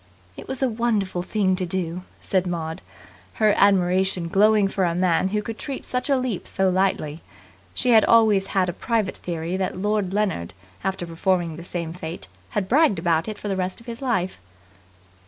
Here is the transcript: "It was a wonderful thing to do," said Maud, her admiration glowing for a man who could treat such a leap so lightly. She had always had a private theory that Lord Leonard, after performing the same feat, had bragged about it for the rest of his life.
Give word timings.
"It 0.35 0.47
was 0.47 0.63
a 0.63 0.67
wonderful 0.67 1.21
thing 1.21 1.55
to 1.57 1.63
do," 1.67 2.01
said 2.23 2.47
Maud, 2.47 2.81
her 3.35 3.53
admiration 3.55 4.29
glowing 4.29 4.67
for 4.67 4.83
a 4.83 4.95
man 4.95 5.27
who 5.27 5.43
could 5.43 5.59
treat 5.59 5.85
such 5.85 6.09
a 6.09 6.17
leap 6.17 6.47
so 6.47 6.71
lightly. 6.71 7.21
She 7.75 7.91
had 7.91 8.03
always 8.05 8.47
had 8.57 8.67
a 8.67 8.73
private 8.73 9.17
theory 9.17 9.57
that 9.57 9.77
Lord 9.77 10.11
Leonard, 10.11 10.55
after 10.83 11.05
performing 11.05 11.55
the 11.55 11.63
same 11.63 11.93
feat, 11.93 12.27
had 12.49 12.67
bragged 12.67 12.97
about 12.97 13.27
it 13.27 13.37
for 13.37 13.47
the 13.47 13.55
rest 13.55 13.79
of 13.79 13.85
his 13.85 14.01
life. 14.01 14.39